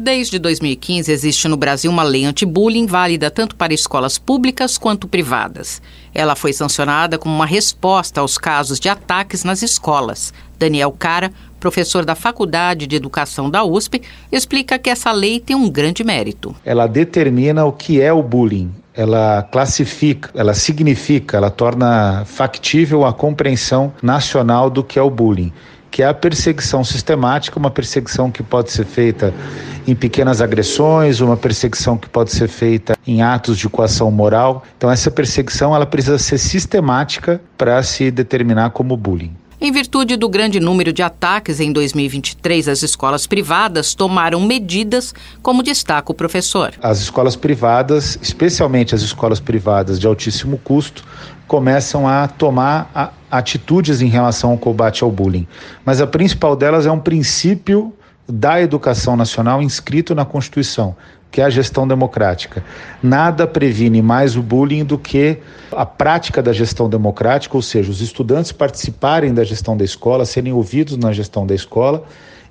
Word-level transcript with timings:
Desde 0.00 0.38
2015 0.38 1.10
existe 1.10 1.48
no 1.48 1.56
Brasil 1.56 1.90
uma 1.90 2.04
lei 2.04 2.24
anti-bullying 2.24 2.86
válida 2.86 3.32
tanto 3.32 3.56
para 3.56 3.74
escolas 3.74 4.16
públicas 4.16 4.78
quanto 4.78 5.08
privadas. 5.08 5.82
Ela 6.14 6.36
foi 6.36 6.52
sancionada 6.52 7.18
como 7.18 7.34
uma 7.34 7.44
resposta 7.44 8.20
aos 8.20 8.38
casos 8.38 8.78
de 8.78 8.88
ataques 8.88 9.42
nas 9.42 9.60
escolas. 9.60 10.32
Daniel 10.56 10.92
Cara, 10.92 11.32
professor 11.58 12.04
da 12.04 12.14
Faculdade 12.14 12.86
de 12.86 12.94
Educação 12.94 13.50
da 13.50 13.64
USP, 13.64 14.00
explica 14.30 14.78
que 14.78 14.88
essa 14.88 15.10
lei 15.10 15.40
tem 15.40 15.56
um 15.56 15.68
grande 15.68 16.04
mérito. 16.04 16.54
Ela 16.64 16.86
determina 16.86 17.64
o 17.64 17.72
que 17.72 18.00
é 18.00 18.12
o 18.12 18.22
bullying. 18.22 18.70
Ela 18.94 19.42
classifica, 19.50 20.30
ela 20.32 20.54
significa, 20.54 21.36
ela 21.36 21.50
torna 21.50 22.24
factível 22.24 23.04
a 23.04 23.12
compreensão 23.12 23.92
nacional 24.00 24.70
do 24.70 24.84
que 24.84 24.96
é 24.96 25.02
o 25.02 25.10
bullying 25.10 25.52
que 25.90 26.02
é 26.02 26.06
a 26.06 26.14
perseguição 26.14 26.84
sistemática, 26.84 27.58
uma 27.58 27.70
perseguição 27.70 28.30
que 28.30 28.42
pode 28.42 28.70
ser 28.70 28.84
feita 28.84 29.32
em 29.86 29.94
pequenas 29.94 30.42
agressões, 30.42 31.20
uma 31.20 31.36
perseguição 31.36 31.96
que 31.96 32.08
pode 32.08 32.30
ser 32.30 32.48
feita 32.48 32.96
em 33.06 33.22
atos 33.22 33.56
de 33.56 33.68
coação 33.68 34.10
moral. 34.10 34.62
Então 34.76 34.90
essa 34.90 35.10
perseguição 35.10 35.74
ela 35.74 35.86
precisa 35.86 36.18
ser 36.18 36.38
sistemática 36.38 37.40
para 37.56 37.82
se 37.82 38.10
determinar 38.10 38.70
como 38.70 38.96
bullying. 38.96 39.34
Em 39.60 39.72
virtude 39.72 40.16
do 40.16 40.28
grande 40.28 40.60
número 40.60 40.92
de 40.92 41.02
ataques 41.02 41.58
em 41.58 41.72
2023, 41.72 42.68
as 42.68 42.84
escolas 42.84 43.26
privadas 43.26 43.92
tomaram 43.92 44.40
medidas, 44.40 45.12
como 45.42 45.64
destaca 45.64 46.12
o 46.12 46.14
professor. 46.14 46.74
As 46.80 47.00
escolas 47.00 47.34
privadas, 47.34 48.16
especialmente 48.22 48.94
as 48.94 49.02
escolas 49.02 49.40
privadas 49.40 49.98
de 49.98 50.06
altíssimo 50.06 50.58
custo, 50.58 51.02
começam 51.48 52.06
a 52.06 52.28
tomar 52.28 53.12
atitudes 53.28 54.00
em 54.00 54.06
relação 54.06 54.52
ao 54.52 54.58
combate 54.58 55.02
ao 55.02 55.10
bullying. 55.10 55.46
Mas 55.84 56.00
a 56.00 56.06
principal 56.06 56.54
delas 56.54 56.86
é 56.86 56.92
um 56.92 57.00
princípio 57.00 57.92
da 58.28 58.60
educação 58.60 59.16
nacional 59.16 59.62
inscrito 59.62 60.14
na 60.14 60.24
Constituição, 60.24 60.94
que 61.30 61.40
é 61.40 61.44
a 61.44 61.50
gestão 61.50 61.88
democrática. 61.88 62.62
Nada 63.02 63.46
previne 63.46 64.02
mais 64.02 64.36
o 64.36 64.42
bullying 64.42 64.84
do 64.84 64.98
que 64.98 65.38
a 65.72 65.86
prática 65.86 66.42
da 66.42 66.52
gestão 66.52 66.88
democrática, 66.88 67.56
ou 67.56 67.62
seja, 67.62 67.90
os 67.90 68.00
estudantes 68.00 68.52
participarem 68.52 69.32
da 69.32 69.44
gestão 69.44 69.76
da 69.76 69.84
escola, 69.84 70.24
serem 70.24 70.52
ouvidos 70.52 70.96
na 70.96 71.12
gestão 71.12 71.46
da 71.46 71.54
escola 71.54 72.04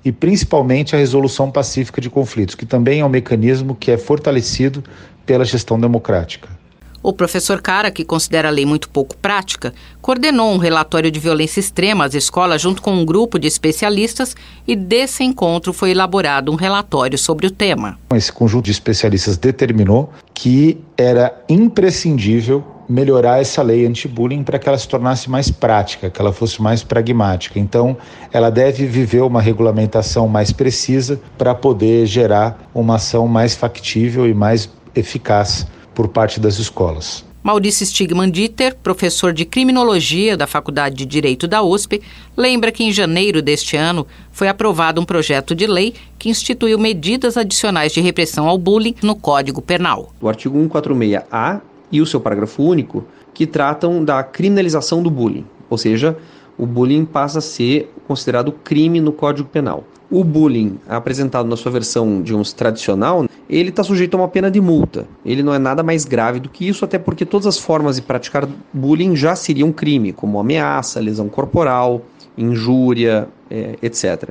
e 0.04 0.10
principalmente 0.10 0.94
a 0.94 0.98
resolução 0.98 1.50
pacífica 1.50 2.00
de 2.00 2.10
conflitos, 2.10 2.54
que 2.54 2.66
também 2.66 3.00
é 3.00 3.04
um 3.04 3.08
mecanismo 3.08 3.74
que 3.74 3.90
é 3.90 3.98
fortalecido 3.98 4.82
pela 5.24 5.44
gestão 5.44 5.78
democrática. 5.78 6.57
O 7.02 7.12
professor 7.12 7.62
Cara, 7.62 7.90
que 7.90 8.04
considera 8.04 8.48
a 8.48 8.50
lei 8.50 8.66
muito 8.66 8.88
pouco 8.88 9.16
prática, 9.16 9.72
coordenou 10.02 10.52
um 10.52 10.58
relatório 10.58 11.10
de 11.10 11.20
violência 11.20 11.60
extrema 11.60 12.04
às 12.04 12.14
escolas 12.14 12.60
junto 12.60 12.82
com 12.82 12.92
um 12.92 13.04
grupo 13.04 13.38
de 13.38 13.46
especialistas 13.46 14.34
e 14.66 14.74
desse 14.74 15.22
encontro 15.22 15.72
foi 15.72 15.92
elaborado 15.92 16.50
um 16.50 16.56
relatório 16.56 17.16
sobre 17.16 17.46
o 17.46 17.50
tema. 17.50 17.96
Esse 18.12 18.32
conjunto 18.32 18.64
de 18.64 18.72
especialistas 18.72 19.36
determinou 19.36 20.10
que 20.34 20.78
era 20.96 21.32
imprescindível 21.48 22.64
melhorar 22.88 23.40
essa 23.40 23.62
lei 23.62 23.86
anti-bullying 23.86 24.42
para 24.42 24.58
que 24.58 24.68
ela 24.68 24.78
se 24.78 24.88
tornasse 24.88 25.30
mais 25.30 25.50
prática, 25.50 26.10
que 26.10 26.20
ela 26.20 26.32
fosse 26.32 26.60
mais 26.60 26.82
pragmática. 26.82 27.60
Então, 27.60 27.96
ela 28.32 28.50
deve 28.50 28.86
viver 28.86 29.20
uma 29.20 29.42
regulamentação 29.42 30.26
mais 30.26 30.52
precisa 30.52 31.20
para 31.36 31.54
poder 31.54 32.06
gerar 32.06 32.68
uma 32.74 32.96
ação 32.96 33.28
mais 33.28 33.54
factível 33.54 34.26
e 34.26 34.32
mais 34.32 34.70
eficaz 34.94 35.66
por 35.98 36.06
parte 36.06 36.38
das 36.38 36.60
escolas. 36.60 37.24
Maurício 37.42 37.84
Stigman 37.84 38.30
Dieter, 38.30 38.76
professor 38.76 39.32
de 39.32 39.44
criminologia 39.44 40.36
da 40.36 40.46
Faculdade 40.46 40.94
de 40.94 41.04
Direito 41.04 41.48
da 41.48 41.60
USP, 41.60 42.00
lembra 42.36 42.70
que 42.70 42.84
em 42.84 42.92
janeiro 42.92 43.42
deste 43.42 43.76
ano 43.76 44.06
foi 44.30 44.46
aprovado 44.46 45.00
um 45.00 45.04
projeto 45.04 45.56
de 45.56 45.66
lei 45.66 45.94
que 46.16 46.30
instituiu 46.30 46.78
medidas 46.78 47.36
adicionais 47.36 47.92
de 47.92 48.00
repressão 48.00 48.46
ao 48.46 48.56
bullying 48.56 48.94
no 49.02 49.16
Código 49.16 49.60
Penal. 49.60 50.12
O 50.20 50.28
artigo 50.28 50.56
146-A 50.56 51.60
e 51.90 52.00
o 52.00 52.06
seu 52.06 52.20
parágrafo 52.20 52.62
único 52.62 53.04
que 53.34 53.44
tratam 53.44 54.04
da 54.04 54.22
criminalização 54.22 55.02
do 55.02 55.10
bullying, 55.10 55.46
ou 55.68 55.76
seja, 55.76 56.16
o 56.56 56.64
bullying 56.64 57.04
passa 57.04 57.40
a 57.40 57.42
ser 57.42 57.92
considerado 58.06 58.52
crime 58.52 59.00
no 59.00 59.10
Código 59.10 59.48
Penal. 59.48 59.82
O 60.08 60.22
bullying, 60.22 60.78
apresentado 60.88 61.48
na 61.48 61.56
sua 61.56 61.72
versão, 61.72 62.22
digamos, 62.22 62.52
tradicional, 62.52 63.27
ele 63.48 63.70
está 63.70 63.82
sujeito 63.82 64.14
a 64.14 64.20
uma 64.20 64.28
pena 64.28 64.50
de 64.50 64.60
multa. 64.60 65.06
Ele 65.24 65.42
não 65.42 65.54
é 65.54 65.58
nada 65.58 65.82
mais 65.82 66.04
grave 66.04 66.38
do 66.38 66.48
que 66.48 66.68
isso, 66.68 66.84
até 66.84 66.98
porque 66.98 67.24
todas 67.24 67.46
as 67.46 67.58
formas 67.58 67.96
de 67.96 68.02
praticar 68.02 68.46
bullying 68.72 69.16
já 69.16 69.34
seriam 69.34 69.72
crime, 69.72 70.12
como 70.12 70.38
ameaça, 70.38 71.00
lesão 71.00 71.28
corporal, 71.28 72.02
injúria, 72.36 73.28
é, 73.50 73.76
etc. 73.82 74.30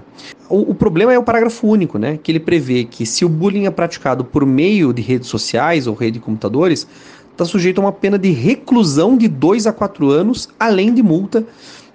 O, 0.50 0.72
o, 0.72 0.76
problema 0.76 1.14
é 1.14 1.20
o 1.20 1.24
parágrafo 1.24 1.68
único, 1.68 1.98
né? 1.98 2.20
Que 2.22 2.32
ele 2.32 2.40
prevê 2.40 2.84
que 2.84 3.06
se 3.06 3.26
o 3.26 3.30
bullying 3.30 3.66
é 3.66 3.72
praticado 3.72 4.24
por 4.24 4.46
meio 4.46 4.94
de 4.94 5.02
redes 5.02 5.28
sociais 5.28 5.88
ou 5.88 5.96
rede 5.96 6.14
de 6.14 6.20
computadores, 6.20 6.88
está 7.32 7.44
sujeito 7.44 7.80
a 7.80 7.86
uma 7.86 7.92
pena 7.92 8.18
de 8.18 8.32
reclusão 8.32 9.18
de 9.18 9.28
2 9.28 9.68
a 9.68 9.74
4 9.74 10.10
anos, 10.10 10.48
além 10.60 10.94
de 10.94 11.04
multa, 11.04 11.44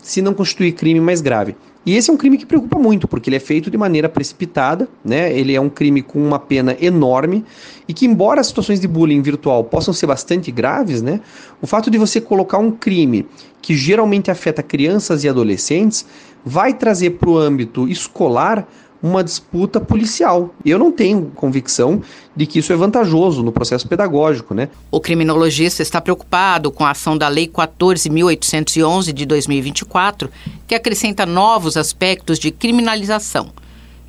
se 0.03 0.21
não 0.21 0.35
constituir 0.35 0.73
crime 0.73 1.01
mais 1.01 1.21
grave. 1.21 1.57
E 1.85 1.97
esse 1.97 2.11
é 2.11 2.13
um 2.13 2.17
crime 2.17 2.39
que 2.39 2.47
preocupa 2.47 2.79
muito, 2.79 3.09
porque 3.09 3.29
ele 3.29 3.37
é 3.37 3.41
feito 3.41 3.71
de 3.71 3.77
maneira 3.77 4.09
precipitada, 4.09 4.89
né? 5.05 5.37
Ele 5.37 5.55
é 5.55 5.61
um 5.61 5.69
crime 5.69 6.03
com 6.03 6.25
uma 6.25 6.39
pena 6.39 6.77
enorme 6.81 7.45
e 7.89 7.95
que, 7.95 8.07
embora 8.07 8.41
as 8.41 8.49
situações 8.49 8.79
de 8.79 8.87
bullying 8.87 9.21
virtual 9.21 9.65
possam 9.65 9.93
ser 9.93 10.07
bastante 10.07 10.53
graves, 10.53 11.03
né? 11.03 11.21
O 11.61 11.67
fato 11.67 11.91
de 11.91 11.99
você 11.99 12.21
colocar 12.21 12.59
um 12.59 12.71
crime 12.71 13.27
que 13.61 13.75
geralmente 13.75 14.31
afeta 14.31 14.63
crianças 14.63 15.25
e 15.25 15.29
adolescentes 15.29 16.07
vai 16.45 16.75
trazer 16.75 17.11
para 17.11 17.31
o 17.31 17.39
âmbito 17.39 17.89
escolar 17.89 18.69
uma 19.03 19.25
disputa 19.25 19.81
policial. 19.81 20.55
Eu 20.65 20.79
não 20.79 20.93
tenho 20.93 21.33
convicção 21.35 22.03
de 22.37 22.47
que 22.47 22.61
isso 22.61 22.73
é 22.73 22.77
vantajoso 22.77 23.43
no 23.43 23.51
processo 23.51 23.89
pedagógico, 23.89 24.55
né? 24.55 24.69
O 24.91 25.01
criminologista 25.01 25.83
está 25.83 26.01
preocupado 26.01 26.71
com 26.71 26.85
a 26.85 26.91
ação 26.91 27.19
da 27.19 27.29
Lei 27.29 27.49
14.811 27.49 29.13
de 29.13 29.27
2024, 29.27 30.31
que 30.67 30.75
acrescenta 30.75 31.27
novos 31.27 31.77
aspectos 31.77 32.39
de 32.39 32.51
criminalização. 32.51 33.51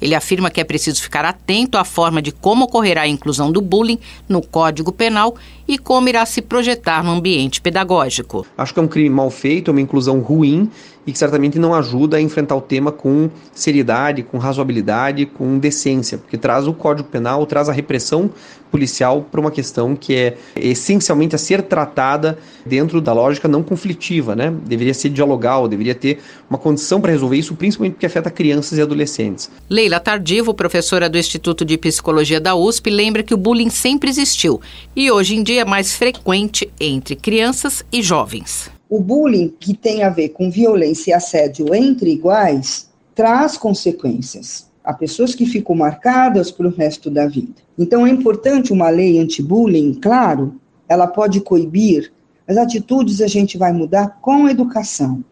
Ele 0.04 0.16
afirma 0.16 0.52
que 0.52 0.60
é 0.60 0.66
preciso 0.66 1.02
ficar 1.02 1.24
atento 1.24 1.78
à 1.78 1.86
forma 1.86 2.22
de 2.22 2.34
como 2.34 2.66
ocorrerá 2.66 3.04
a 3.04 3.08
inclusão 3.08 3.50
do 3.50 3.62
bullying 3.62 3.98
no 4.28 4.42
Código 4.42 4.92
Penal 4.92 5.36
e 5.66 5.78
como 5.78 6.10
irá 6.10 6.26
se 6.26 6.42
projetar 6.42 7.02
no 7.04 7.12
ambiente 7.12 7.62
pedagógico. 7.62 8.46
Acho 8.58 8.74
que 8.74 8.82
é 8.82 8.84
um 8.84 8.88
crime 8.88 9.10
mal 9.10 9.32
feito, 9.32 9.70
é 9.70 9.72
uma 9.72 9.80
inclusão 9.80 10.20
ruim 10.20 10.70
e 11.06 11.12
que 11.12 11.18
certamente 11.18 11.60
não 11.60 11.74
ajuda 11.74 12.18
a 12.18 12.22
enfrentar 12.22 12.56
o 12.56 12.62
tema 12.62 12.92
com 12.92 13.30
seriedade, 13.54 14.24
com 14.24 14.38
razoabilidade, 14.38 15.26
com 15.26 15.58
decência, 15.58 16.18
porque 16.18 16.38
traz 16.38 16.68
o 16.68 16.74
Código 16.74 17.10
Penal, 17.10 17.46
traz 17.46 17.70
a 17.70 17.74
repressão 17.74 18.30
policial 18.74 19.22
para 19.32 19.40
uma 19.40 19.52
questão 19.52 19.96
que 19.96 20.16
é 20.16 20.38
essencialmente 20.56 21.36
a 21.36 21.38
ser 21.38 21.62
tratada 21.62 22.40
dentro 22.66 23.00
da 23.00 23.14
lógica 23.14 23.48
não 23.48 23.62
conflitiva, 23.62 24.36
né? 24.36 24.52
Deveria 24.66 24.96
ser 24.96 25.10
dialogal, 25.10 25.68
deveria 25.68 25.94
ter 25.94 26.20
uma 26.50 26.58
condição 26.58 27.00
para 27.00 27.12
resolver 27.12 27.38
isso, 27.38 27.54
principalmente 27.54 27.94
porque 27.94 28.08
afeta 28.08 28.32
crianças 28.32 28.80
e 28.80 28.82
adolescentes. 28.82 29.52
Leila 29.70 30.00
Tardivo, 30.00 30.56
professora 30.56 31.08
do 31.08 31.20
Instituto 31.20 31.64
de 31.64 31.78
Psicologia 31.78 32.42
da 32.42 32.56
USP, 32.56 32.90
lembra 32.90 33.22
que 33.22 33.36
o 33.36 33.38
bullying 33.38 33.70
sempre 33.70 34.10
existiu 34.10 34.60
e 34.96 35.12
hoje 35.12 35.36
em 35.36 35.44
dia 35.44 35.62
é 35.62 35.66
mais 35.66 35.96
frequente 35.96 36.72
entre 36.80 37.16
crianças 37.16 37.86
e 37.92 38.02
jovens. 38.02 38.73
O 38.96 39.00
bullying, 39.00 39.52
que 39.60 39.74
tem 39.74 40.04
a 40.04 40.10
ver 40.10 40.30
com 40.30 40.52
violência 40.52 41.10
e 41.10 41.14
assédio 41.16 41.74
entre 41.74 42.12
iguais, 42.12 42.92
traz 43.16 43.58
consequências. 43.58 44.70
Há 44.84 44.94
pessoas 44.94 45.34
que 45.34 45.48
ficam 45.48 45.76
marcadas 45.76 46.52
para 46.52 46.68
o 46.68 46.70
resto 46.70 47.10
da 47.10 47.26
vida. 47.26 47.56
Então 47.76 48.06
é 48.06 48.12
importante 48.12 48.72
uma 48.72 48.92
lei 48.92 49.18
anti-bullying, 49.18 49.96
claro, 49.96 50.62
ela 50.88 51.08
pode 51.08 51.42
coibir, 51.42 52.14
as 52.48 52.56
atitudes 52.56 53.20
a 53.20 53.26
gente 53.26 53.58
vai 53.58 53.74
mudar 53.74 54.20
com 54.22 54.48
educação, 54.48 55.26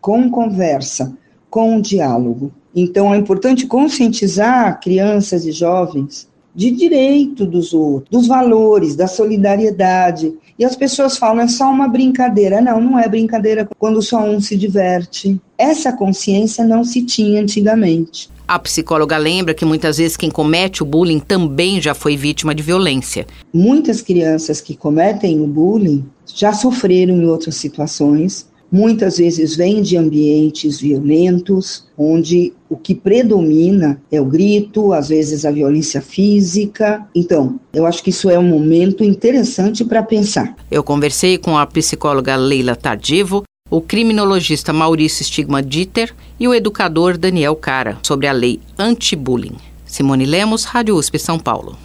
com 0.00 0.30
conversa, 0.30 1.12
com 1.50 1.80
diálogo. 1.80 2.52
Então 2.72 3.12
é 3.12 3.16
importante 3.16 3.66
conscientizar 3.66 4.78
crianças 4.80 5.44
e 5.44 5.50
jovens 5.50 6.28
de 6.58 6.72
direito 6.72 7.46
dos 7.46 7.72
outros, 7.72 8.10
dos 8.10 8.26
valores, 8.26 8.96
da 8.96 9.06
solidariedade. 9.06 10.34
E 10.58 10.64
as 10.64 10.74
pessoas 10.74 11.16
falam, 11.16 11.44
é 11.44 11.46
só 11.46 11.70
uma 11.70 11.86
brincadeira. 11.86 12.60
Não, 12.60 12.80
não 12.80 12.98
é 12.98 13.08
brincadeira 13.08 13.68
quando 13.78 14.02
só 14.02 14.28
um 14.28 14.40
se 14.40 14.56
diverte. 14.56 15.40
Essa 15.56 15.92
consciência 15.92 16.64
não 16.64 16.82
se 16.82 17.02
tinha 17.02 17.40
antigamente. 17.40 18.28
A 18.48 18.58
psicóloga 18.58 19.16
lembra 19.16 19.54
que 19.54 19.64
muitas 19.64 19.98
vezes 19.98 20.16
quem 20.16 20.32
comete 20.32 20.82
o 20.82 20.86
bullying 20.86 21.20
também 21.20 21.80
já 21.80 21.94
foi 21.94 22.16
vítima 22.16 22.52
de 22.52 22.62
violência. 22.64 23.24
Muitas 23.54 24.02
crianças 24.02 24.60
que 24.60 24.76
cometem 24.76 25.40
o 25.40 25.46
bullying 25.46 26.04
já 26.26 26.52
sofreram 26.52 27.14
em 27.14 27.26
outras 27.26 27.54
situações 27.54 28.47
muitas 28.70 29.18
vezes 29.18 29.56
vêm 29.56 29.82
de 29.82 29.96
ambientes 29.96 30.80
violentos, 30.80 31.86
onde 31.96 32.52
o 32.68 32.76
que 32.76 32.94
predomina 32.94 34.00
é 34.10 34.20
o 34.20 34.24
grito, 34.24 34.92
às 34.92 35.08
vezes 35.08 35.44
a 35.44 35.50
violência 35.50 36.00
física. 36.00 37.06
Então, 37.14 37.58
eu 37.72 37.86
acho 37.86 38.02
que 38.02 38.10
isso 38.10 38.28
é 38.28 38.38
um 38.38 38.48
momento 38.48 39.02
interessante 39.02 39.84
para 39.84 40.02
pensar. 40.02 40.56
Eu 40.70 40.82
conversei 40.82 41.38
com 41.38 41.56
a 41.56 41.66
psicóloga 41.66 42.36
Leila 42.36 42.76
Tardivo, 42.76 43.42
o 43.70 43.80
criminologista 43.80 44.72
Maurício 44.72 45.24
Stigma 45.24 45.62
Dieter 45.62 46.14
e 46.38 46.48
o 46.48 46.54
educador 46.54 47.18
Daniel 47.18 47.56
Cara 47.56 47.98
sobre 48.02 48.26
a 48.26 48.32
lei 48.32 48.60
anti-bullying. 48.78 49.56
Simone 49.84 50.26
Lemos, 50.26 50.64
Rádio 50.64 50.96
USP 50.96 51.18
São 51.18 51.38
Paulo. 51.38 51.76